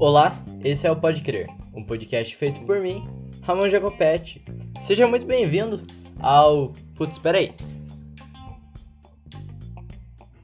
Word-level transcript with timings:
Olá, 0.00 0.42
esse 0.64 0.86
é 0.86 0.90
o 0.90 0.96
Pode 0.96 1.20
Crer, 1.20 1.46
um 1.74 1.84
podcast 1.84 2.34
feito 2.34 2.58
por 2.62 2.80
mim, 2.80 3.06
Ramon 3.42 3.68
Jacopetti. 3.68 4.42
Seja 4.80 5.06
muito 5.06 5.26
bem-vindo 5.26 5.82
ao. 6.18 6.72
Putz, 6.94 7.18
peraí. 7.18 7.52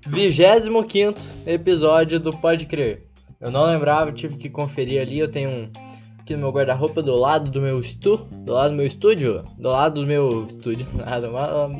25 0.06 1.14
episódio 1.46 2.20
do 2.20 2.36
Pode 2.36 2.66
Crer. 2.66 3.08
Eu 3.40 3.50
não 3.50 3.64
lembrava, 3.64 4.12
tive 4.12 4.36
que 4.36 4.50
conferir 4.50 5.00
ali. 5.00 5.20
Eu 5.20 5.32
tenho 5.32 5.48
um 5.48 5.70
aqui 6.18 6.34
no 6.34 6.40
meu 6.40 6.50
guarda-roupa 6.50 7.02
do 7.02 7.14
lado 7.14 7.50
do 7.50 7.62
meu 7.62 7.80
estu, 7.80 8.18
do 8.44 8.52
lado 8.52 8.72
do 8.72 8.76
meu 8.76 8.84
estúdio, 8.84 9.42
do 9.56 9.70
lado 9.70 10.02
do 10.02 10.06
meu 10.06 10.48
estúdio, 10.50 10.86
nada, 10.92 11.28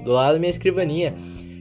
do 0.03 0.13
lado 0.13 0.33
da 0.33 0.39
minha 0.39 0.49
escrivaninha, 0.49 1.15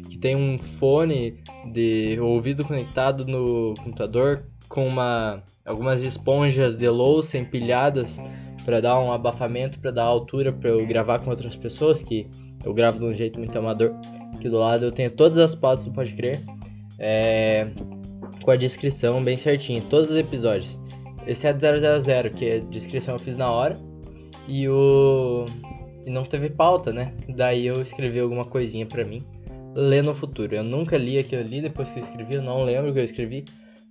que 0.09 0.17
tem 0.17 0.33
um 0.33 0.57
fone 0.59 1.43
de 1.73 2.17
ouvido 2.21 2.63
conectado 2.63 3.27
no 3.27 3.73
computador 3.83 4.45
com 4.67 4.87
uma 4.87 5.43
algumas 5.65 6.03
esponjas 6.03 6.77
de 6.77 6.87
louça 6.89 7.37
empilhadas 7.37 8.19
para 8.63 8.81
dar 8.81 8.99
um 8.99 9.11
abafamento, 9.11 9.79
para 9.79 9.91
dar 9.91 10.03
altura 10.03 10.51
para 10.51 10.69
eu 10.69 10.85
gravar 10.85 11.19
com 11.19 11.29
outras 11.29 11.55
pessoas 11.55 12.01
que 12.01 12.27
eu 12.63 12.73
gravo 12.73 12.99
de 12.99 13.05
um 13.05 13.13
jeito 13.13 13.37
muito 13.39 13.57
amador. 13.57 13.93
Aqui 14.33 14.49
do 14.49 14.57
lado 14.57 14.85
eu 14.85 14.91
tenho 14.91 15.11
todas 15.11 15.37
as 15.37 15.53
pautas 15.53 15.85
do 15.85 15.91
Pode 15.91 16.13
Crer, 16.13 16.41
é, 16.97 17.67
com 18.41 18.51
a 18.51 18.55
descrição 18.55 19.23
bem 19.23 19.37
certinha, 19.37 19.81
todos 19.89 20.11
os 20.11 20.17
episódios. 20.17 20.79
Exceto 21.27 21.59
000, 21.59 22.29
que 22.35 22.51
a 22.51 22.59
descrição 22.59 23.15
eu 23.15 23.19
fiz 23.19 23.35
na 23.35 23.49
hora. 23.49 23.75
E 24.47 24.69
o. 24.69 25.45
E 26.05 26.09
não 26.09 26.23
teve 26.23 26.49
pauta, 26.51 26.93
né? 26.93 27.13
Daí 27.27 27.65
eu 27.65 27.81
escrevi 27.81 28.19
alguma 28.19 28.45
coisinha 28.45 28.85
pra 28.85 29.03
mim. 29.03 29.23
Ler 29.75 30.03
no 30.03 30.13
futuro. 30.13 30.55
Eu 30.55 30.63
nunca 30.63 30.97
li 30.97 31.17
aquilo 31.17 31.41
ali 31.41 31.61
depois 31.61 31.91
que 31.91 31.99
eu 31.99 32.03
escrevi, 32.03 32.35
eu 32.35 32.43
não 32.43 32.63
lembro 32.63 32.91
o 32.91 32.93
que 32.93 32.99
eu 32.99 33.03
escrevi. 33.03 33.43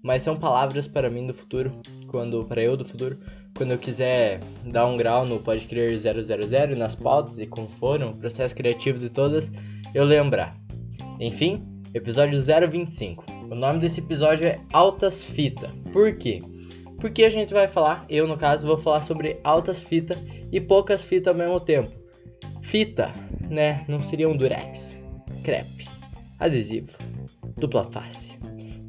Mas 0.05 0.23
são 0.23 0.37
palavras 0.37 0.87
para 0.87 1.09
mim 1.09 1.27
do 1.27 1.33
futuro, 1.33 1.73
quando 2.09 2.45
para 2.45 2.63
eu 2.63 2.77
do 2.77 2.85
futuro, 2.85 3.19
quando 3.57 3.71
eu 3.71 3.79
quiser 3.79 4.39
dar 4.67 4.87
um 4.87 4.99
grau 4.99 5.25
no 5.25 5.41
Pode 5.41 5.67
Crer 5.67 5.99
000 5.99 6.19
e 6.71 6.75
nas 6.75 6.95
pautas 6.95 7.39
e 7.39 7.47
como 7.47 7.69
foram, 7.69 8.13
processos 8.13 8.53
criativos 8.53 9.03
e 9.03 9.09
todas, 9.09 9.51
eu 9.95 10.05
lembrar. 10.05 10.55
Enfim, 11.19 11.67
episódio 11.95 12.39
025. 12.39 13.25
O 13.51 13.55
nome 13.55 13.79
desse 13.79 14.01
episódio 14.01 14.47
é 14.47 14.61
Altas 14.75 15.23
Fita. 15.23 15.73
Por 15.91 16.15
quê? 16.19 16.39
Porque 17.01 17.25
a 17.25 17.31
gente 17.31 17.55
vai 17.55 17.67
falar, 17.67 18.05
eu 18.11 18.29
no 18.29 18.37
caso, 18.37 18.67
vou 18.67 18.77
falar 18.77 19.03
sobre 19.03 19.41
altas 19.43 19.83
fitas 19.83 20.19
e 20.53 20.61
poucas 20.61 21.03
fitas 21.03 21.33
ao 21.33 21.39
mesmo 21.39 21.59
tempo. 21.59 21.91
Fita, 22.61 23.11
né? 23.49 23.87
Não 23.89 24.03
seria 24.03 24.29
um 24.29 24.37
durex, 24.37 25.03
crepe, 25.43 25.89
adesivo, 26.39 26.99
dupla 27.57 27.85
face. 27.85 28.39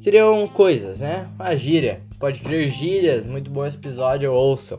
Seriam 0.06 0.46
coisas, 0.46 1.00
né? 1.00 1.26
A 1.36 1.56
gíria. 1.56 2.00
Pode 2.20 2.38
crer 2.38 2.68
gírias, 2.68 3.26
muito 3.26 3.50
bom 3.50 3.66
esse 3.66 3.76
episódio, 3.76 4.32
ouçam. 4.32 4.78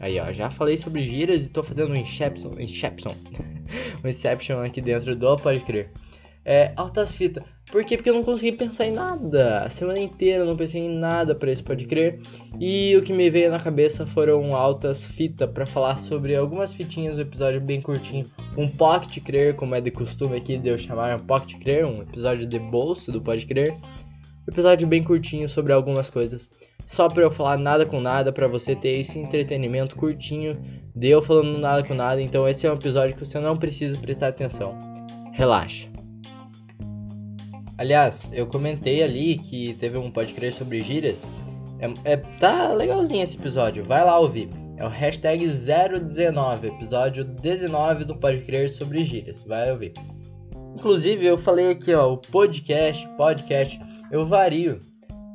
Aí, 0.00 0.20
ó, 0.20 0.30
já 0.34 0.50
falei 0.50 0.76
sobre 0.76 1.02
gírias 1.02 1.46
e 1.46 1.48
tô 1.48 1.62
fazendo 1.62 1.92
um 1.92 1.96
Inception, 1.96 2.50
Inception, 2.60 3.12
um 4.04 4.06
Inception 4.06 4.62
aqui 4.62 4.82
dentro 4.82 5.16
do 5.16 5.34
Pode 5.36 5.60
Crer. 5.60 5.90
É, 6.44 6.74
altas 6.76 7.16
fitas. 7.16 7.42
Por 7.72 7.84
quê? 7.86 7.96
Porque 7.96 8.10
eu 8.10 8.14
não 8.14 8.22
consegui 8.22 8.52
pensar 8.52 8.86
em 8.86 8.92
nada. 8.92 9.64
A 9.64 9.70
semana 9.70 9.98
inteira 9.98 10.42
eu 10.42 10.46
não 10.46 10.56
pensei 10.56 10.82
em 10.82 10.94
nada 10.94 11.34
para 11.34 11.50
esse 11.50 11.62
pode 11.62 11.86
crer. 11.86 12.20
E 12.60 12.94
o 12.96 13.02
que 13.02 13.14
me 13.14 13.30
veio 13.30 13.50
na 13.50 13.58
cabeça 13.58 14.06
foram 14.06 14.54
altas 14.54 15.04
fitas 15.04 15.50
para 15.50 15.66
falar 15.66 15.98
sobre 15.98 16.36
algumas 16.36 16.74
fitinhas 16.74 17.16
do 17.16 17.22
episódio 17.22 17.60
bem 17.62 17.80
curtinho. 17.80 18.26
Um 18.56 18.68
pocket 18.68 19.24
crer, 19.24 19.56
como 19.56 19.74
é 19.74 19.80
de 19.80 19.90
costume 19.90 20.36
aqui 20.36 20.58
de 20.58 20.68
eu 20.68 20.76
chamar 20.76 21.16
um 21.16 21.26
pocket 21.26 21.58
crer, 21.58 21.86
um 21.86 22.02
episódio 22.02 22.46
de 22.46 22.58
bolso 22.58 23.10
do 23.10 23.22
pode 23.22 23.46
crer. 23.46 23.74
Episódio 24.48 24.86
bem 24.86 25.02
curtinho 25.02 25.48
sobre 25.48 25.72
algumas 25.72 26.08
coisas. 26.08 26.48
Só 26.86 27.08
para 27.08 27.24
eu 27.24 27.30
falar 27.32 27.58
nada 27.58 27.84
com 27.84 28.00
nada, 28.00 28.32
para 28.32 28.46
você 28.46 28.76
ter 28.76 29.00
esse 29.00 29.18
entretenimento 29.18 29.96
curtinho 29.96 30.62
de 30.94 31.08
eu 31.08 31.20
falando 31.20 31.58
nada 31.58 31.82
com 31.82 31.94
nada. 31.94 32.22
Então 32.22 32.48
esse 32.48 32.64
é 32.64 32.70
um 32.70 32.76
episódio 32.76 33.16
que 33.16 33.24
você 33.24 33.40
não 33.40 33.56
precisa 33.56 33.98
prestar 33.98 34.28
atenção. 34.28 34.78
Relaxa. 35.32 35.88
Aliás, 37.76 38.30
eu 38.32 38.46
comentei 38.46 39.02
ali 39.02 39.36
que 39.36 39.74
teve 39.74 39.98
um 39.98 40.12
podcast 40.12 40.58
sobre 40.58 40.80
gírias. 40.80 41.28
É, 41.80 42.12
é, 42.12 42.16
tá 42.16 42.72
legalzinho 42.72 43.24
esse 43.24 43.36
episódio, 43.36 43.84
vai 43.84 44.04
lá 44.04 44.16
ouvir. 44.18 44.48
É 44.78 44.84
o 44.84 44.88
hashtag 44.88 45.44
019, 45.46 46.68
episódio 46.68 47.24
19 47.24 48.04
do 48.04 48.14
Pode 48.16 48.42
Crer 48.42 48.70
sobre 48.70 49.02
gírias, 49.02 49.42
vai 49.42 49.72
ouvir. 49.72 49.92
Inclusive, 50.74 51.26
eu 51.26 51.36
falei 51.36 51.70
aqui, 51.70 51.92
ó, 51.94 52.12
o 52.12 52.18
podcast, 52.18 53.06
podcast, 53.16 53.80
eu 54.10 54.24
vario. 54.24 54.78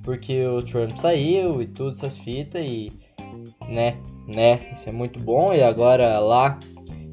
porque 0.03 0.47
o 0.47 0.63
Trump 0.63 0.97
saiu 0.99 1.61
e 1.61 1.67
tudo 1.67 1.93
essas 1.93 2.17
fitas 2.17 2.65
e 2.65 2.93
né, 3.69 3.97
né, 4.29 4.61
isso 4.73 4.89
é 4.89 4.93
muito 4.93 5.19
bom 5.19 5.53
e 5.53 5.63
agora 5.63 6.21
lá, 6.21 6.59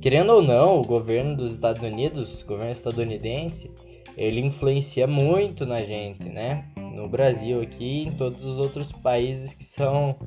querendo 0.03 0.33
ou 0.33 0.41
não, 0.41 0.81
o 0.81 0.83
governo 0.83 1.38
dos 1.38 1.53
Estados 1.53 1.81
Unidos, 1.81 2.41
o 2.41 2.45
governo 2.45 2.73
estadunidense, 2.73 3.71
ele 4.17 4.41
influencia 4.41 5.07
muito 5.07 5.65
na 5.65 5.81
gente, 5.81 6.27
né? 6.27 6.65
No 6.75 7.07
Brasil 7.07 7.61
aqui, 7.61 8.07
em 8.07 8.11
todos 8.11 8.44
os 8.44 8.57
outros 8.57 8.91
países 8.91 9.53
que 9.53 9.63
são 9.63 10.17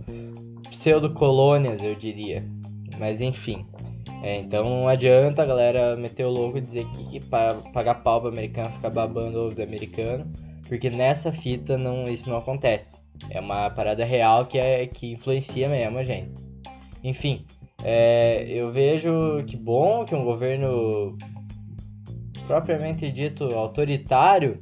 pseudo-colônias, 0.70 1.82
eu 1.82 1.94
diria. 1.94 2.42
Mas 2.98 3.20
enfim. 3.20 3.66
É, 4.22 4.38
então 4.38 4.64
não 4.64 4.88
adianta 4.88 5.42
a 5.42 5.46
galera 5.46 5.94
meter 5.94 6.24
o 6.24 6.30
louco 6.30 6.56
e 6.56 6.62
dizer 6.62 6.86
que, 6.92 7.20
que 7.20 7.20
pagar 7.26 7.96
pau 7.96 8.22
pro 8.22 8.30
americano 8.30 8.72
ficar 8.72 8.88
babando 8.88 9.38
ovo 9.40 9.54
do 9.54 9.62
americano. 9.62 10.26
Porque 10.66 10.88
nessa 10.88 11.30
fita 11.30 11.76
não, 11.76 12.04
isso 12.04 12.30
não 12.30 12.38
acontece. 12.38 12.96
É 13.28 13.38
uma 13.38 13.68
parada 13.68 14.06
real 14.06 14.46
que, 14.46 14.56
é, 14.56 14.86
que 14.86 15.12
influencia 15.12 15.68
mesmo 15.68 15.98
a 15.98 16.04
gente. 16.04 16.32
Enfim, 17.04 17.44
é, 17.82 18.46
eu 18.48 18.70
vejo 18.70 19.44
que 19.46 19.56
bom 19.56 20.04
que 20.04 20.14
um 20.14 20.24
governo 20.24 21.16
propriamente 22.46 23.10
dito 23.10 23.44
autoritário 23.54 24.60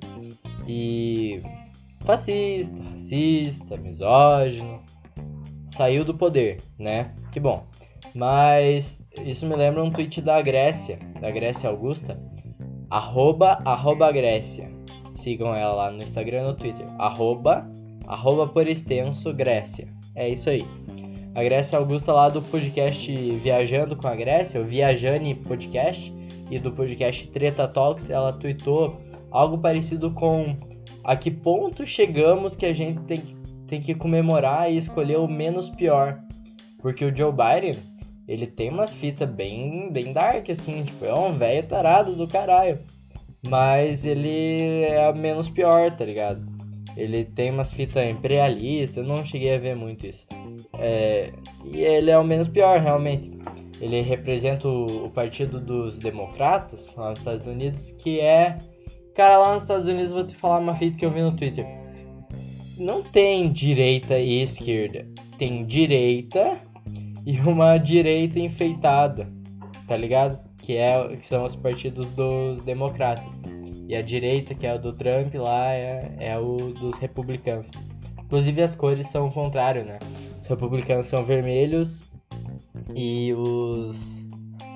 e 0.66 1.43
fascista, 2.00 2.82
racista, 3.05 3.76
misógino, 3.76 4.82
saiu 5.66 6.05
do 6.05 6.14
poder, 6.14 6.58
né? 6.78 7.14
Que 7.32 7.38
bom. 7.38 7.64
Mas 8.14 9.05
isso 9.25 9.46
me 9.46 9.55
lembra 9.56 9.82
um 9.82 9.90
tweet 9.90 10.20
da 10.20 10.40
Grécia, 10.40 10.99
da 11.20 11.31
Grécia 11.31 11.69
Augusta, 11.69 12.19
arroba, 12.90 13.61
arroba 13.64 14.11
Grécia. 14.11 14.70
Sigam 15.11 15.55
ela 15.55 15.75
lá 15.75 15.90
no 15.90 16.02
Instagram 16.02 16.43
e 16.43 16.44
no 16.44 16.55
Twitter. 16.55 16.87
Arroba, 16.99 17.70
arroba 18.06 18.46
por 18.46 18.66
extenso 18.66 19.32
Grécia. 19.32 19.88
É 20.14 20.28
isso 20.28 20.49
aí. 20.49 20.64
A 21.35 21.43
Grécia 21.43 21.77
Augusta 21.77 22.13
lá 22.13 22.29
do 22.29 22.41
podcast 22.41 23.11
Viajando 23.39 23.97
com 23.97 24.07
a 24.07 24.15
Grécia, 24.15 24.61
o 24.61 24.65
Viajane 24.65 25.35
Podcast, 25.35 26.15
e 26.49 26.61
do 26.61 26.71
podcast 26.71 27.27
Treta 27.29 27.67
Talks, 27.67 28.09
ela 28.09 28.33
tweetou 28.33 29.01
algo 29.33 29.59
parecido 29.59 30.13
com 30.13 30.55
a 31.03 31.17
que 31.17 31.33
ponto 31.33 31.85
chegamos 31.85 32.55
que 32.55 32.65
a 32.65 32.73
gente 32.73 33.01
tem, 33.01 33.37
tem 33.67 33.81
que 33.81 33.97
comemorar 33.97 34.71
e 34.71 34.77
escolher 34.77 35.19
o 35.19 35.27
menos 35.27 35.69
pior. 35.69 36.21
Porque 36.79 37.05
o 37.05 37.15
Joe 37.15 37.33
Biden, 37.33 37.83
ele 38.29 38.47
tem 38.47 38.71
umas 38.71 38.95
fitas 38.95 39.29
bem, 39.29 39.91
bem 39.91 40.13
dark, 40.13 40.49
assim, 40.49 40.85
tipo, 40.85 41.05
é 41.05 41.13
um 41.13 41.33
velho 41.33 41.67
tarado 41.67 42.13
do 42.13 42.29
caralho. 42.29 42.79
Mas 43.49 44.05
ele 44.05 44.85
é 44.85 45.13
menos 45.13 45.49
pior, 45.49 45.91
tá 45.91 46.05
ligado? 46.05 46.47
Ele 46.97 47.25
tem 47.25 47.51
umas 47.51 47.73
fitas 47.73 48.07
imperialistas, 48.07 48.99
eu 48.99 49.05
não 49.05 49.27
cheguei 49.27 49.53
a 49.53 49.59
ver 49.59 49.75
muito 49.75 50.07
isso. 50.07 50.25
É, 50.78 51.32
e 51.64 51.81
ele 51.81 52.11
é 52.11 52.19
o 52.19 52.25
menos 52.25 52.49
pior, 52.49 52.81
realmente. 52.81 53.31
Ele 53.81 54.00
representa 54.00 54.69
o, 54.69 55.06
o 55.06 55.11
Partido 55.11 55.61
dos 55.61 55.99
Democratas 55.99 56.94
lá 56.96 57.11
nos 57.11 57.19
Estados 57.19 57.46
Unidos, 57.46 57.90
que 57.99 58.20
é. 58.20 58.58
Cara, 59.14 59.38
lá 59.38 59.55
nos 59.55 59.62
Estados 59.62 59.87
Unidos 59.87 60.12
vou 60.12 60.25
te 60.25 60.34
falar 60.34 60.58
uma 60.58 60.75
fita 60.75 60.96
que 60.96 61.05
eu 61.05 61.11
vi 61.11 61.22
no 61.22 61.37
Twitter. 61.37 61.66
Não 62.76 63.02
tem 63.02 63.52
direita 63.52 64.19
e 64.19 64.43
esquerda. 64.43 65.06
Tem 65.38 65.64
direita 65.64 66.58
e 67.26 67.38
uma 67.40 67.78
direita 67.78 68.40
enfeitada. 68.40 69.28
Tá 69.87 69.96
ligado? 69.96 70.40
Que, 70.58 70.76
é, 70.76 71.08
que 71.08 71.26
são 71.26 71.44
os 71.44 71.55
partidos 71.55 72.11
dos 72.11 72.64
democratas. 72.64 73.38
E 73.87 73.94
a 73.94 74.00
direita, 74.00 74.55
que 74.55 74.66
é 74.66 74.75
o 74.75 74.78
do 74.78 74.93
Trump 74.93 75.34
lá, 75.34 75.72
é, 75.72 76.16
é 76.19 76.38
o 76.38 76.56
dos 76.56 76.96
republicanos. 76.99 77.69
Inclusive 78.25 78.62
as 78.62 78.75
cores 78.75 79.06
são 79.06 79.28
o 79.28 79.32
contrário, 79.32 79.84
né? 79.84 79.99
Os 80.44 80.49
republicanos 80.50 81.06
são 81.06 81.25
vermelhos 81.25 82.02
e 82.94 83.32
os, 83.32 84.26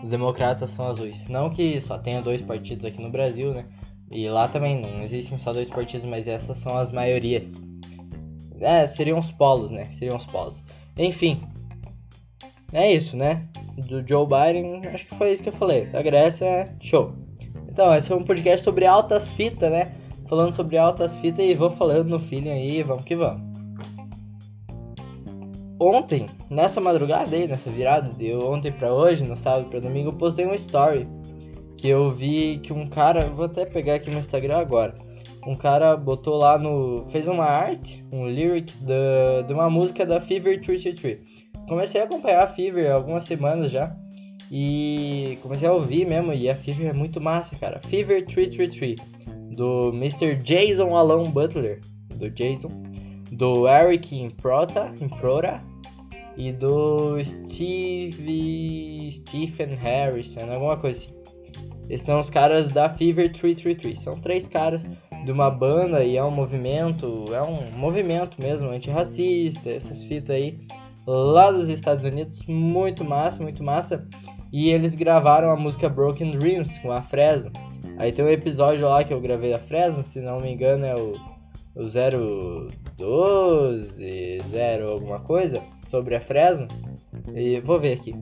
os 0.02 0.10
democratas 0.10 0.70
são 0.70 0.86
azuis. 0.86 1.28
Não 1.28 1.50
que 1.50 1.78
só 1.78 1.98
tenha 1.98 2.22
dois 2.22 2.40
partidos 2.40 2.86
aqui 2.86 3.02
no 3.02 3.10
Brasil, 3.10 3.52
né? 3.52 3.66
E 4.10 4.26
lá 4.30 4.48
também 4.48 4.80
não 4.80 5.02
existem 5.02 5.38
só 5.38 5.52
dois 5.52 5.68
partidos, 5.68 6.06
mas 6.06 6.26
essas 6.26 6.56
são 6.56 6.74
as 6.78 6.90
maiorias. 6.90 7.52
É, 8.58 8.86
seriam 8.86 9.18
os 9.18 9.30
polos, 9.30 9.70
né? 9.70 9.84
Seriam 9.90 10.16
os 10.16 10.24
polos. 10.24 10.62
Enfim, 10.96 11.42
é 12.72 12.90
isso, 12.90 13.14
né? 13.14 13.46
Do 13.76 14.02
Joe 14.08 14.26
Biden, 14.26 14.86
acho 14.86 15.06
que 15.06 15.14
foi 15.16 15.32
isso 15.32 15.42
que 15.42 15.50
eu 15.50 15.52
falei. 15.52 15.84
Da 15.84 16.00
Grécia, 16.00 16.74
show. 16.80 17.12
Então, 17.68 17.94
esse 17.94 18.10
é 18.10 18.16
um 18.16 18.24
podcast 18.24 18.64
sobre 18.64 18.86
altas 18.86 19.28
fitas, 19.28 19.70
né? 19.70 19.92
Falando 20.30 20.54
sobre 20.54 20.78
altas 20.78 21.14
fitas 21.16 21.44
e 21.44 21.52
vou 21.52 21.70
falando 21.70 22.08
no 22.08 22.18
feeling 22.18 22.50
aí, 22.50 22.82
vamos 22.82 23.04
que 23.04 23.14
vamos. 23.14 23.47
Ontem, 25.80 26.28
nessa 26.50 26.80
madrugada 26.80 27.36
aí, 27.36 27.46
nessa 27.46 27.70
virada 27.70 28.10
de 28.10 28.34
ontem 28.34 28.72
para 28.72 28.92
hoje, 28.92 29.22
no 29.22 29.36
sábado 29.36 29.68
para 29.70 29.78
domingo, 29.78 30.08
eu 30.08 30.14
postei 30.14 30.44
um 30.44 30.54
story 30.54 31.06
que 31.76 31.88
eu 31.88 32.10
vi 32.10 32.58
que 32.58 32.72
um 32.72 32.88
cara, 32.88 33.30
vou 33.30 33.46
até 33.46 33.64
pegar 33.64 33.94
aqui 33.94 34.10
no 34.10 34.18
Instagram 34.18 34.56
agora. 34.58 34.94
Um 35.46 35.54
cara 35.54 35.96
botou 35.96 36.36
lá 36.36 36.58
no. 36.58 37.06
fez 37.08 37.28
uma 37.28 37.44
arte, 37.44 38.04
um 38.12 38.26
lyric 38.26 38.76
da, 38.78 39.42
de 39.46 39.54
uma 39.54 39.70
música 39.70 40.04
da 40.04 40.20
Fever 40.20 40.60
333. 40.60 41.20
Comecei 41.68 42.00
a 42.00 42.04
acompanhar 42.04 42.42
a 42.42 42.48
Fever 42.48 42.90
há 42.90 42.94
algumas 42.94 43.24
semanas 43.24 43.70
já. 43.70 43.96
E 44.50 45.38
comecei 45.42 45.68
a 45.68 45.72
ouvir 45.72 46.06
mesmo, 46.06 46.32
e 46.32 46.48
a 46.48 46.56
Fever 46.56 46.88
é 46.88 46.92
muito 46.92 47.20
massa, 47.20 47.54
cara. 47.54 47.80
Fever 47.86 48.24
333, 48.26 48.98
do 49.54 49.90
Mr. 49.90 50.36
Jason 50.36 50.96
Alon 50.96 51.30
Butler, 51.30 51.80
do 52.16 52.30
Jason, 52.30 52.70
do 53.32 53.68
Eric 53.68 54.16
Improta, 54.16 54.92
Improta 55.00 55.62
e 56.36 56.52
do 56.52 57.22
Steve 57.24 59.10
Stephen 59.10 59.74
Harrison, 59.74 60.52
alguma 60.52 60.76
coisa 60.76 61.00
assim. 61.00 61.18
Esses 61.88 62.06
são 62.06 62.20
os 62.20 62.28
caras 62.28 62.70
da 62.70 62.88
Fever 62.90 63.32
333. 63.32 63.98
São 63.98 64.20
três 64.20 64.46
caras 64.46 64.84
de 65.24 65.32
uma 65.32 65.50
banda 65.50 66.04
e 66.04 66.16
é 66.16 66.24
um 66.24 66.30
movimento, 66.30 67.34
é 67.34 67.42
um 67.42 67.70
movimento 67.72 68.40
mesmo 68.40 68.70
antirracista, 68.70 69.70
essas 69.70 70.04
fitas 70.04 70.36
aí, 70.36 70.60
lá 71.06 71.50
dos 71.50 71.68
Estados 71.68 72.04
Unidos, 72.04 72.42
muito 72.46 73.04
massa, 73.04 73.42
muito 73.42 73.64
massa. 73.64 74.06
E 74.52 74.70
eles 74.70 74.94
gravaram 74.94 75.50
a 75.50 75.56
música 75.56 75.88
Broken 75.88 76.38
Dreams 76.38 76.78
com 76.80 76.92
a 76.92 77.00
Fresno. 77.00 77.50
Aí 77.98 78.12
tem 78.12 78.24
um 78.24 78.28
episódio 78.28 78.88
lá 78.88 79.02
que 79.02 79.12
eu 79.12 79.20
gravei 79.20 79.52
a 79.52 79.58
Fresno, 79.58 80.02
se 80.02 80.20
não 80.20 80.40
me 80.40 80.52
engano 80.52 80.84
é 80.84 80.94
o, 80.94 81.16
o 81.74 81.88
012, 82.98 84.40
0 84.50 84.90
alguma 84.90 85.20
coisa, 85.20 85.62
sobre 85.90 86.16
a 86.16 86.20
Fresno. 86.20 86.66
E 87.34 87.60
vou 87.60 87.78
ver 87.78 87.94
aqui. 87.94 88.14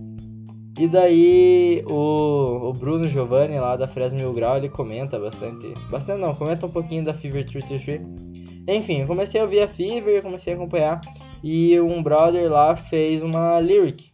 E 0.78 0.86
daí 0.86 1.82
o, 1.88 2.68
o 2.68 2.72
Bruno 2.74 3.08
Giovanni 3.08 3.58
lá 3.58 3.76
da 3.76 3.88
Fresno 3.88 4.18
Mil 4.18 4.34
Grau, 4.34 4.58
ele 4.58 4.68
comenta 4.68 5.18
bastante. 5.18 5.66
Bastante 5.90 6.20
não, 6.20 6.34
comenta 6.34 6.66
um 6.66 6.70
pouquinho 6.70 7.02
da 7.02 7.14
Fever 7.14 7.46
333. 7.46 8.02
Enfim, 8.68 9.00
eu 9.00 9.06
comecei 9.06 9.40
a 9.40 9.44
ouvir 9.44 9.62
a 9.62 9.68
Fever, 9.68 10.22
comecei 10.22 10.52
a 10.52 10.56
acompanhar. 10.56 11.00
E 11.42 11.80
um 11.80 12.02
brother 12.02 12.50
lá 12.50 12.76
fez 12.76 13.22
uma 13.22 13.58
lyric 13.58 14.12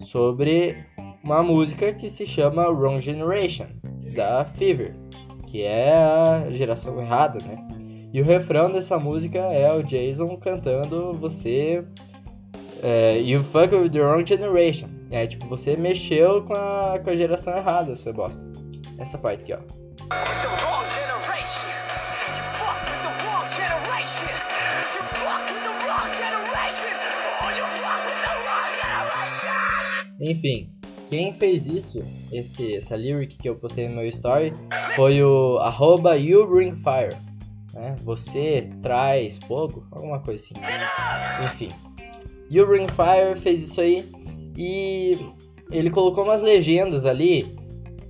sobre 0.00 0.76
uma 1.22 1.42
música 1.42 1.92
que 1.92 2.08
se 2.08 2.26
chama 2.26 2.68
Wrong 2.68 3.00
Generation, 3.00 3.66
da 4.14 4.44
Fever, 4.44 4.96
que 5.46 5.62
é 5.62 5.92
a 5.92 6.50
geração 6.50 7.00
errada, 7.00 7.38
né? 7.44 7.79
E 8.12 8.20
o 8.20 8.24
refrão 8.24 8.72
dessa 8.72 8.98
música 8.98 9.38
é 9.38 9.72
o 9.72 9.82
Jason 9.84 10.36
cantando 10.36 11.12
você. 11.14 11.84
É, 12.82 13.18
you 13.18 13.44
fuck 13.44 13.74
with 13.74 13.90
the 13.90 14.00
wrong 14.00 14.26
generation. 14.26 14.88
É 15.10 15.26
tipo, 15.26 15.46
você 15.46 15.76
mexeu 15.76 16.42
com 16.42 16.54
a, 16.54 16.98
com 17.02 17.10
a 17.10 17.16
geração 17.16 17.56
errada, 17.56 17.94
seu 17.94 18.12
bosta. 18.12 18.42
Essa 18.98 19.16
parte 19.16 19.42
aqui, 19.42 19.52
ó. 19.52 19.60
Enfim, 30.20 30.70
quem 31.08 31.32
fez 31.32 31.66
isso, 31.66 32.04
esse, 32.30 32.76
essa 32.76 32.94
lyric 32.94 33.38
que 33.38 33.48
eu 33.48 33.56
postei 33.56 33.88
no 33.88 33.96
meu 33.96 34.06
story, 34.08 34.52
foi 34.94 35.22
o 35.22 35.58
arroba 35.58 36.16
YouBringFire. 36.16 37.29
Né? 37.74 37.96
Você 38.02 38.70
traz 38.82 39.38
fogo, 39.38 39.86
alguma 39.90 40.20
coisa 40.20 40.44
assim. 40.44 40.54
Enfim, 41.44 41.68
YouBringFire 42.50 43.36
fez 43.36 43.62
isso 43.62 43.80
aí 43.80 44.10
e 44.56 45.18
ele 45.70 45.90
colocou 45.90 46.24
umas 46.24 46.42
legendas 46.42 47.06
ali 47.06 47.56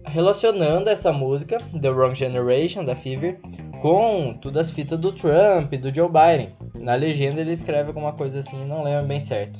relacionando 0.06 0.88
essa 0.88 1.12
música, 1.12 1.58
The 1.80 1.90
Wrong 1.90 2.14
Generation, 2.14 2.84
da 2.84 2.96
Fever, 2.96 3.38
com 3.80 4.34
todas 4.40 4.68
as 4.68 4.74
fitas 4.74 4.98
do 4.98 5.12
Trump 5.12 5.72
e 5.72 5.78
do 5.78 5.94
Joe 5.94 6.08
Biden. 6.08 6.48
Na 6.80 6.94
legenda 6.94 7.40
ele 7.40 7.52
escreve 7.52 7.88
alguma 7.88 8.12
coisa 8.12 8.40
assim, 8.40 8.64
não 8.64 8.82
lembro 8.82 9.06
bem 9.06 9.20
certo. 9.20 9.58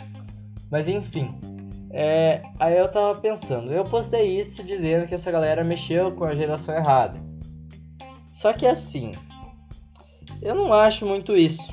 Mas 0.71 0.89
enfim, 0.89 1.35
é, 1.91 2.43
aí 2.59 2.79
eu 2.79 2.89
tava 2.89 3.19
pensando, 3.21 3.73
eu 3.73 3.85
postei 3.85 4.39
isso 4.39 4.63
dizendo 4.63 5.07
que 5.07 5.15
essa 5.15 5.31
galera 5.31 5.65
mexeu 5.65 6.13
com 6.13 6.25
a 6.25 6.35
geração 6.35 6.75
errada. 6.75 7.21
Só 8.33 8.53
que 8.53 8.67
assim, 8.67 9.11
eu 10.43 10.55
não 10.55 10.73
acho 10.73 11.07
muito 11.07 11.37
isso. 11.37 11.73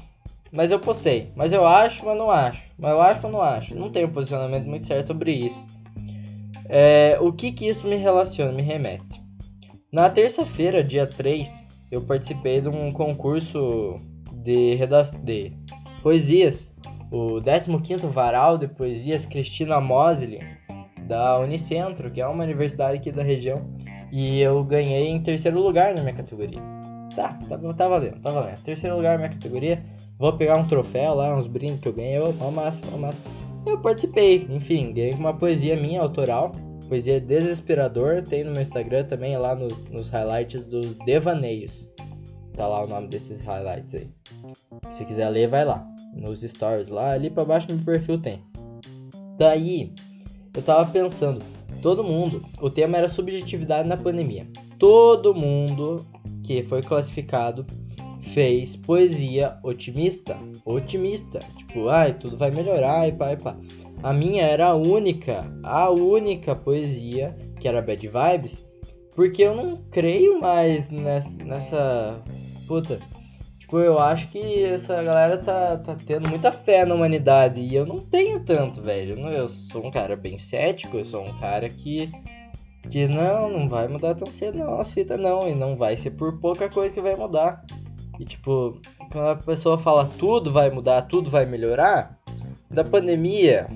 Mas 0.51 0.71
eu 0.71 0.79
postei. 0.79 1.31
Mas 1.35 1.51
eu 1.51 1.65
acho, 1.65 2.05
mas 2.05 2.17
não 2.17 2.31
acho. 2.31 2.63
Mas 2.77 2.91
eu 2.91 3.01
acho, 3.01 3.19
mas 3.21 3.31
não 3.31 3.41
acho. 3.41 3.75
Não 3.75 3.89
tenho 3.91 4.07
um 4.07 4.11
posicionamento 4.11 4.65
muito 4.65 4.87
certo 4.87 5.07
sobre 5.07 5.31
isso. 5.31 5.65
É, 6.69 7.17
o 7.21 7.31
que 7.31 7.51
que 7.51 7.67
isso 7.67 7.87
me 7.87 7.95
relaciona, 7.95 8.51
me 8.51 8.61
remete? 8.61 9.21
Na 9.91 10.09
terça-feira, 10.09 10.83
dia 10.83 11.07
3, 11.07 11.63
eu 11.91 12.01
participei 12.01 12.61
de 12.61 12.67
um 12.67 12.91
concurso 12.91 13.95
de, 14.43 14.77
de 15.23 15.53
poesias 16.01 16.73
o 17.11 17.39
15º 17.41 18.07
Varal 18.07 18.57
de 18.57 18.67
Poesias 18.67 19.25
Cristina 19.25 19.79
Mosley, 19.79 20.41
da 21.07 21.39
Unicentro, 21.39 22.11
que 22.11 22.19
é 22.19 22.27
uma 22.27 22.43
universidade 22.43 22.97
aqui 22.97 23.11
da 23.11 23.23
região, 23.23 23.61
e 24.11 24.41
eu 24.41 24.63
ganhei 24.63 25.07
em 25.07 25.21
terceiro 25.21 25.59
lugar 25.59 25.93
na 25.93 26.01
minha 26.01 26.15
categoria. 26.15 26.61
Tá, 27.17 27.33
tá, 27.49 27.57
tá 27.57 27.87
valendo, 27.87 28.21
tá 28.21 28.29
valendo. 28.29 28.61
Terceiro 28.61 28.95
lugar 28.95 29.17
minha 29.17 29.31
categoria, 29.31 29.83
vou 30.19 30.31
pegar 30.33 30.55
um 30.55 30.67
troféu 30.67 31.15
lá, 31.15 31.35
uns 31.35 31.47
brindes 31.47 31.79
que 31.79 31.87
eu 31.87 31.93
ganhei, 31.93 32.19
uma 32.19 32.51
massa, 32.51 32.85
uma 32.85 33.07
massa. 33.07 33.19
Eu 33.65 33.81
participei, 33.81 34.45
enfim, 34.51 34.93
ganhei 34.93 35.13
uma 35.13 35.33
poesia 35.33 35.75
minha, 35.75 35.99
autoral, 35.99 36.51
poesia 36.87 37.19
Desesperador, 37.19 38.21
tem 38.21 38.43
no 38.43 38.51
meu 38.51 38.61
Instagram 38.61 39.05
também, 39.05 39.35
lá 39.35 39.55
nos, 39.55 39.81
nos 39.85 40.09
highlights 40.09 40.63
dos 40.65 40.93
devaneios. 41.05 41.89
Tá 42.53 42.67
lá 42.67 42.83
o 42.83 42.87
nome 42.87 43.07
desses 43.07 43.41
highlights 43.41 43.95
aí. 43.95 44.11
Se 44.91 45.03
quiser 45.03 45.27
ler, 45.29 45.47
vai 45.47 45.65
lá 45.65 45.83
nos 46.13 46.41
stories 46.41 46.87
lá, 46.87 47.13
ali 47.13 47.31
para 47.31 47.45
baixo 47.45 47.67
no 47.67 47.77
meu 47.77 47.83
perfil 47.83 48.21
tem. 48.21 48.43
Daí, 49.39 49.91
eu 50.55 50.61
tava 50.61 50.87
pensando, 50.91 51.41
todo 51.81 52.03
mundo, 52.03 52.45
o 52.61 52.69
tema 52.69 52.95
era 52.99 53.09
subjetividade 53.09 53.89
na 53.89 53.97
pandemia. 53.97 54.47
Todo 54.77 55.33
mundo 55.33 56.05
que 56.47 56.63
foi 56.63 56.81
classificado 56.81 57.65
fez 58.21 58.75
poesia 58.77 59.57
otimista, 59.63 60.37
otimista, 60.65 61.39
tipo, 61.57 61.89
ai, 61.89 62.13
tudo 62.13 62.37
vai 62.37 62.49
melhorar 62.49 63.05
e 63.07 63.11
pá 63.11 63.33
e 63.33 63.37
pá. 63.37 63.55
A 64.01 64.13
minha 64.13 64.43
era 64.43 64.67
a 64.67 64.75
única, 64.75 65.45
a 65.61 65.89
única 65.89 66.55
poesia 66.55 67.35
que 67.59 67.67
era 67.67 67.81
bad 67.81 68.07
vibes, 68.07 68.65
porque 69.13 69.41
eu 69.43 69.55
não 69.55 69.77
creio 69.91 70.39
mais 70.39 70.89
nessa, 70.89 71.37
nessa 71.43 72.23
puta. 72.65 72.99
Tipo, 73.59 73.79
eu 73.79 73.99
acho 73.99 74.29
que 74.29 74.63
essa 74.63 75.03
galera 75.03 75.37
tá, 75.39 75.77
tá 75.77 75.97
tendo 76.05 76.29
muita 76.29 76.51
fé 76.51 76.85
na 76.85 76.95
humanidade 76.95 77.59
e 77.59 77.75
eu 77.75 77.85
não 77.85 77.99
tenho 77.99 78.39
tanto, 78.39 78.81
velho. 78.81 79.19
Eu 79.27 79.49
sou 79.49 79.85
um 79.85 79.91
cara 79.91 80.15
bem 80.15 80.37
cético, 80.37 80.97
eu 80.97 81.05
sou 81.05 81.25
um 81.25 81.37
cara 81.39 81.67
que 81.67 82.09
que 82.87 83.07
não, 83.07 83.49
não 83.49 83.69
vai 83.69 83.87
mudar 83.87 84.15
tão 84.15 84.31
cedo 84.31 84.57
não, 84.57 84.79
as 84.79 84.91
fitas 84.91 85.19
não, 85.19 85.47
e 85.47 85.53
não 85.53 85.75
vai 85.75 85.97
ser 85.97 86.11
por 86.11 86.39
pouca 86.39 86.69
coisa 86.69 86.93
que 86.93 87.01
vai 87.01 87.15
mudar. 87.15 87.63
E 88.19 88.25
tipo, 88.25 88.79
quando 89.11 89.27
a 89.27 89.35
pessoa 89.35 89.77
fala 89.77 90.09
tudo 90.17 90.51
vai 90.51 90.69
mudar, 90.69 91.03
tudo 91.03 91.29
vai 91.29 91.45
melhorar, 91.45 92.17
da 92.69 92.83
pandemia, 92.83 93.67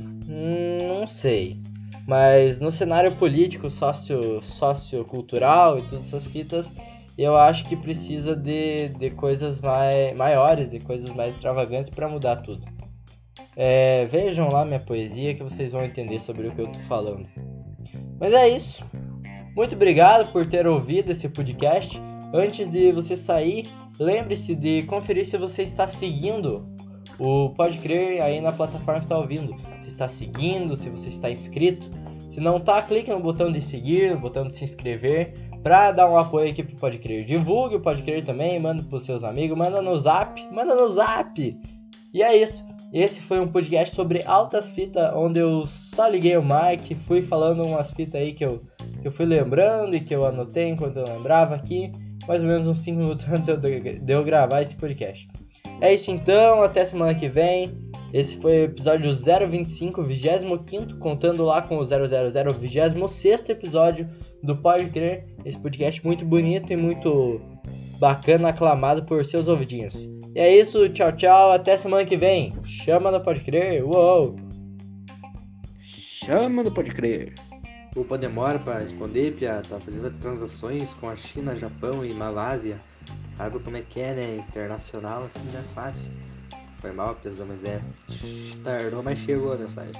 não 0.87 1.05
sei. 1.05 1.59
Mas 2.07 2.59
no 2.59 2.71
cenário 2.71 3.11
político, 3.15 3.69
socio, 3.69 4.41
sociocultural 4.41 5.79
e 5.79 5.83
todas 5.83 6.07
essas 6.07 6.25
fitas, 6.25 6.73
eu 7.17 7.35
acho 7.35 7.65
que 7.65 7.75
precisa 7.75 8.35
de, 8.35 8.89
de 8.89 9.11
coisas 9.11 9.59
mai, 9.59 10.13
maiores, 10.13 10.71
de 10.71 10.79
coisas 10.79 11.09
mais 11.11 11.35
extravagantes 11.35 11.89
para 11.89 12.09
mudar 12.09 12.37
tudo. 12.37 12.65
É, 13.55 14.05
vejam 14.05 14.49
lá 14.49 14.65
minha 14.65 14.79
poesia 14.79 15.35
que 15.35 15.43
vocês 15.43 15.71
vão 15.71 15.83
entender 15.83 16.19
sobre 16.19 16.47
o 16.47 16.51
que 16.51 16.61
eu 16.61 16.71
tô 16.71 16.79
falando. 16.79 17.27
Mas 18.19 18.33
é 18.33 18.47
isso. 18.49 18.83
Muito 19.55 19.75
obrigado 19.75 20.31
por 20.31 20.47
ter 20.47 20.65
ouvido 20.65 21.11
esse 21.11 21.27
podcast. 21.27 22.01
Antes 22.33 22.69
de 22.71 22.93
você 22.93 23.17
sair, 23.17 23.69
lembre-se 23.99 24.55
de 24.55 24.83
conferir 24.83 25.25
se 25.25 25.37
você 25.37 25.63
está 25.63 25.87
seguindo 25.89 26.65
o 27.19 27.49
Pode 27.49 27.77
Crer 27.79 28.21
aí 28.21 28.39
na 28.39 28.53
plataforma 28.53 28.99
que 28.99 29.05
está 29.05 29.17
ouvindo. 29.17 29.53
Se 29.81 29.89
está 29.89 30.07
seguindo, 30.07 30.77
se 30.77 30.89
você 30.89 31.09
está 31.09 31.29
inscrito. 31.29 31.89
Se 32.29 32.39
não 32.39 32.61
tá, 32.61 32.81
clique 32.81 33.11
no 33.11 33.19
botão 33.19 33.51
de 33.51 33.59
seguir, 33.59 34.11
no 34.11 34.19
botão 34.21 34.47
de 34.47 34.55
se 34.55 34.63
inscrever, 34.63 35.33
para 35.61 35.91
dar 35.91 36.09
um 36.09 36.15
apoio 36.15 36.49
aqui 36.49 36.63
pro 36.63 36.77
Pode 36.77 36.97
Crer. 36.99 37.25
Divulgue 37.25 37.75
o 37.75 37.81
Pode 37.81 38.03
Crer 38.03 38.23
também, 38.23 38.57
manda 38.57 38.81
pros 38.83 39.03
seus 39.03 39.21
amigos, 39.21 39.57
manda 39.57 39.81
no 39.81 39.99
zap, 39.99 40.41
manda 40.49 40.73
no 40.73 40.87
zap. 40.87 41.59
E 42.13 42.23
é 42.23 42.37
isso. 42.37 42.65
Esse 42.93 43.21
foi 43.21 43.39
um 43.39 43.47
podcast 43.47 43.95
sobre 43.95 44.21
altas 44.25 44.69
fitas, 44.69 45.13
onde 45.15 45.39
eu 45.39 45.65
só 45.65 46.07
liguei 46.07 46.35
o 46.35 46.43
mic, 46.43 46.93
fui 46.95 47.21
falando 47.21 47.63
umas 47.63 47.91
fitas 47.91 48.21
aí 48.21 48.33
que 48.33 48.43
eu, 48.43 48.61
que 49.01 49.07
eu 49.07 49.11
fui 49.11 49.25
lembrando 49.25 49.95
e 49.95 49.99
que 49.99 50.15
eu 50.15 50.25
anotei 50.25 50.69
enquanto 50.69 50.97
eu 50.97 51.05
lembrava 51.05 51.55
aqui, 51.55 51.91
mais 52.27 52.41
ou 52.41 52.47
menos 52.47 52.67
uns 52.67 52.79
5 52.79 52.97
minutos 52.97 53.25
antes 53.29 53.49
de 53.57 54.13
eu 54.13 54.23
gravar 54.23 54.61
esse 54.61 54.75
podcast. 54.75 55.27
É 55.81 55.93
isso 55.93 56.11
então, 56.11 56.61
até 56.61 56.85
semana 56.85 57.15
que 57.15 57.27
vem. 57.27 57.75
Esse 58.13 58.35
foi 58.41 58.51
o 58.51 58.63
episódio 58.65 59.09
025, 59.49 60.03
25, 60.03 60.97
contando 60.99 61.43
lá 61.43 61.61
com 61.61 61.77
o 61.77 61.85
000, 61.85 62.03
26 62.59 63.49
episódio 63.49 64.07
do 64.43 64.55
Pode 64.55 64.89
Crer. 64.89 65.25
Esse 65.45 65.57
podcast 65.57 66.05
muito 66.05 66.25
bonito 66.25 66.71
e 66.73 66.75
muito 66.75 67.41
bacana, 67.97 68.49
aclamado 68.49 69.05
por 69.05 69.25
seus 69.25 69.47
ouvidinhos. 69.47 70.09
E 70.35 70.39
é 70.39 70.55
isso, 70.55 70.89
tchau, 70.89 71.11
tchau, 71.13 71.51
até 71.51 71.75
semana 71.77 72.05
que 72.05 72.17
vem. 72.17 72.53
Chama 72.65 73.11
no 73.11 73.21
Pode 73.21 73.41
Crer, 73.41 73.83
uou! 73.85 74.35
Chama 75.79 76.63
no 76.63 76.71
Pode 76.71 76.91
Crer. 76.91 77.33
Opa, 77.95 78.17
demora 78.17 78.57
para 78.57 78.79
responder, 78.79 79.35
Pia. 79.35 79.61
Tá 79.67 79.79
fazendo 79.79 80.09
transações 80.19 80.93
com 80.93 81.09
a 81.09 81.15
China, 81.15 81.55
Japão 81.55 82.05
e 82.05 82.13
Malásia. 82.13 82.79
Sabe 83.35 83.59
como 83.59 83.75
é 83.75 83.81
que 83.81 83.99
é, 83.99 84.13
né? 84.13 84.35
Internacional 84.37 85.23
assim 85.23 85.43
não 85.51 85.59
é 85.59 85.63
fácil. 85.73 86.11
Foi 86.77 86.91
mal, 86.93 87.15
pesão, 87.15 87.45
mas 87.45 87.63
é. 87.63 87.81
Tardou, 88.63 89.03
mas 89.03 89.19
chegou 89.19 89.57
nessa 89.57 89.81
época. 89.81 89.99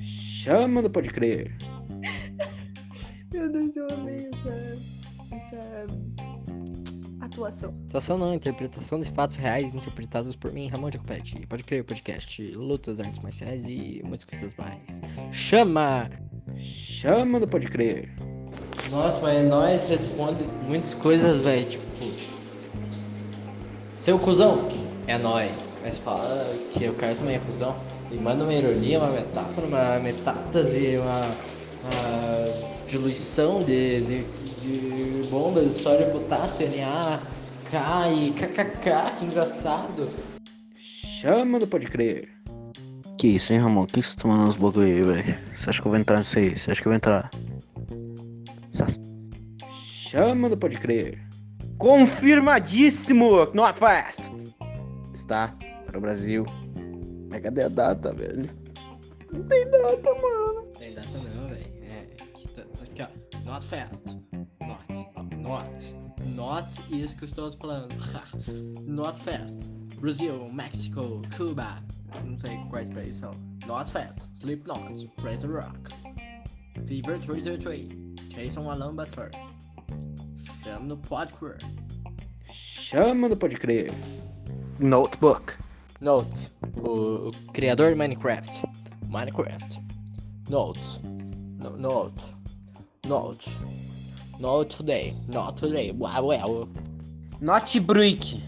Chama 0.00 0.82
no 0.82 0.90
Pode 0.90 1.10
Crer. 1.10 1.56
Meu 3.32 3.50
Deus, 3.50 3.76
eu 3.76 3.88
amei 3.90 4.28
essa. 4.32 4.78
essa 5.30 5.86
atuação. 7.20 7.74
Atuação 7.88 8.18
não, 8.18 8.34
interpretação 8.34 8.98
de 8.98 9.10
fatos 9.10 9.36
reais 9.36 9.72
interpretados 9.72 10.34
por 10.34 10.52
mim, 10.52 10.66
Ramon 10.68 10.90
Jacopete. 10.90 11.46
Pode 11.46 11.62
crer, 11.62 11.84
podcast, 11.84 12.42
lutas, 12.56 12.98
artes 12.98 13.20
marciais 13.20 13.66
e 13.66 14.02
muitas 14.04 14.24
coisas 14.24 14.54
mais. 14.56 15.00
Chama! 15.30 16.10
Chama 16.60 17.38
no 17.38 17.48
Pode 17.48 17.68
Crer. 17.68 18.08
Nossa, 18.90 19.20
mas 19.22 19.48
nós 19.48 19.88
responde 19.88 20.44
muitas 20.66 20.94
coisas, 20.94 21.40
velho, 21.40 21.64
tipo... 21.64 21.90
Seu 23.98 24.18
cuzão, 24.18 24.68
é 25.06 25.18
nós. 25.18 25.74
Mas 25.82 25.96
fala 25.98 26.50
que 26.72 26.88
o 26.88 26.94
cara 26.94 27.14
também 27.14 27.36
é 27.36 27.38
cuzão. 27.38 27.74
E 28.10 28.16
manda 28.16 28.44
uma 28.44 28.52
ironia, 28.52 28.98
uma 28.98 29.10
metáfora, 29.12 29.66
uma 29.66 29.98
metástase, 30.00 30.98
uma, 30.98 31.26
uma 31.84 32.88
diluição 32.88 33.62
de, 33.62 34.00
de, 34.00 34.22
de 34.22 35.28
bombas, 35.28 35.76
história 35.76 36.06
de 36.06 36.12
potássio, 36.12 36.68
NA, 36.76 37.20
K 37.70 38.12
e 38.12 38.32
KKK, 38.32 39.18
que 39.18 39.24
engraçado. 39.24 40.08
Chama 40.76 41.58
no 41.58 41.66
Pode 41.66 41.86
Crer. 41.86 42.39
Que 43.20 43.28
isso, 43.28 43.52
hein, 43.52 43.58
Ramon? 43.58 43.84
Que 43.84 44.02
você 44.02 44.16
tá 44.16 44.26
mandando 44.26 44.48
uns 44.48 44.56
bagulho 44.56 44.86
aí, 44.86 45.02
velho? 45.02 45.38
Você 45.54 45.68
acha 45.68 45.82
que 45.82 45.86
eu 45.86 45.90
vou 45.90 46.00
entrar 46.00 46.16
nisso 46.20 46.38
aí? 46.38 46.58
Você 46.58 46.70
acha 46.70 46.80
que 46.80 46.88
eu 46.88 46.90
vou 46.90 46.96
entrar? 46.96 47.30
Chama 49.68 50.48
no 50.48 50.56
Pode 50.56 50.78
Crer. 50.78 51.22
Confirmadíssimo! 51.76 53.44
Not 53.52 53.78
fast! 53.78 54.32
Está 55.12 55.54
para 55.84 55.98
o 55.98 56.00
Brasil. 56.00 56.46
Mas 57.30 57.42
cadê 57.42 57.64
a 57.64 57.68
data, 57.68 58.14
velho? 58.14 58.48
Não 59.30 59.42
tem 59.42 59.70
data, 59.70 60.14
mano. 60.14 60.62
Tem 60.78 60.94
data 60.94 61.08
não, 61.12 61.48
velho. 61.48 61.66
É, 61.82 62.06
aqui, 62.22 62.48
tá, 62.48 62.62
tá 62.96 63.10
ó. 63.34 63.44
Not 63.44 63.66
fast. 63.66 64.18
Not. 64.62 65.36
Not. 65.36 65.94
Not 66.24 66.82
isso 66.90 67.18
que 67.18 67.24
eu 67.24 67.28
estou 67.28 67.52
falando. 67.52 67.94
Not 68.80 69.20
fast. 69.20 69.70
Brasil, 70.00 70.50
México, 70.50 71.20
Cuba. 71.36 71.82
Não 72.24 72.38
sei 72.38 72.58
quais 72.70 72.90
países 72.90 73.16
são. 73.16 73.32
Not 73.66 73.90
fast. 73.90 74.30
Slipknot. 74.34 75.10
Fraser 75.20 75.50
Rock. 75.50 75.90
Fever 76.86 77.18
333. 77.18 78.10
Jason 78.28 78.70
Alan 78.70 78.94
Butler. 78.94 79.30
Chama 80.62 80.86
no 80.86 80.96
Pode 80.96 81.32
Crer. 81.34 81.58
Chama 82.52 83.28
no 83.28 83.36
Pode 83.36 83.56
Crer. 83.56 83.92
Notebook. 84.78 85.56
Note, 86.00 86.50
o, 86.82 87.28
o 87.28 87.32
criador 87.52 87.90
de 87.90 87.96
Minecraft. 87.96 88.62
Minecraft. 89.08 89.80
Note. 90.48 91.00
No, 91.58 91.76
note. 91.76 92.34
Note. 93.06 93.50
Not 94.38 94.70
today. 94.70 95.12
Not 95.28 95.56
today. 95.56 95.92
Well, 95.92 96.26
well. 96.26 96.68
Notebook. 97.40 98.40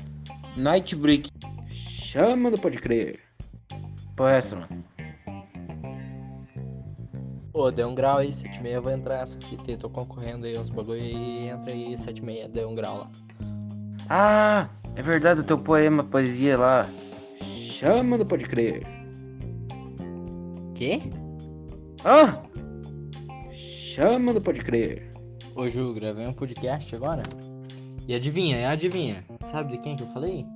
Nightbreak. 0.56 1.28
Chama 1.70 2.50
no 2.50 2.56
Pode 2.56 2.80
Crer. 2.80 3.18
Pô, 4.22 4.28
é 4.28 4.38
essa, 4.38 4.54
mano. 4.54 4.84
Ô, 7.52 7.72
deu 7.72 7.88
um 7.88 7.94
grau 7.96 8.18
aí, 8.18 8.28
7,6, 8.28 8.80
vou 8.80 8.92
entrar 8.92 9.18
nessa 9.18 9.36
fita 9.40 9.68
aí, 9.68 9.76
tô 9.76 9.90
concorrendo 9.90 10.46
aí 10.46 10.56
uns 10.56 10.70
bagulho 10.70 11.02
aí, 11.02 11.48
entra 11.48 11.72
aí, 11.72 11.94
7,6, 11.94 12.46
deu 12.52 12.68
um 12.68 12.74
grau 12.76 12.98
lá. 12.98 13.10
Ah, 14.08 14.68
é 14.94 15.02
verdade 15.02 15.40
o 15.40 15.42
teu 15.42 15.58
poema, 15.58 16.04
poesia 16.04 16.56
lá. 16.56 16.88
Chama 17.40 18.16
no 18.16 18.24
Pode 18.24 18.46
Crer. 18.46 18.86
Quê? 20.76 21.02
Ah! 22.04 22.44
Chama 23.50 24.32
no 24.32 24.40
Pode 24.40 24.62
Crer. 24.62 25.10
Ô, 25.56 25.68
Ju, 25.68 25.94
gravei 25.94 26.28
um 26.28 26.32
podcast 26.32 26.94
agora. 26.94 27.24
E 28.06 28.14
adivinha, 28.14 28.70
adivinha, 28.70 29.24
sabe 29.50 29.72
de 29.72 29.78
quem 29.78 29.96
que 29.96 30.04
eu 30.04 30.08
falei? 30.10 30.46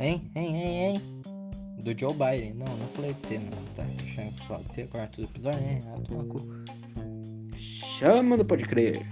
Hein, 0.00 0.30
hein, 0.34 0.56
hein, 0.56 0.84
hein? 0.94 1.16
Do 1.86 1.96
Joe 1.96 2.12
Biden. 2.14 2.54
Não, 2.54 2.66
não 2.66 2.86
falei 2.88 3.12
de 3.12 3.22
você, 3.24 3.38
não. 3.38 3.52
Tá 3.76 3.84
achando 3.84 4.34
que 4.34 4.48
falo 4.48 4.64
de 4.64 4.74
você 4.74 4.88
todo 4.88 5.22
episódio, 5.22 5.60
né? 5.60 5.78
Ah, 5.86 6.00
toma 6.08 6.24
cu. 6.24 6.64
Chama 7.54 8.36
no 8.36 8.44
Pode 8.44 8.64
Crer. 8.64 9.06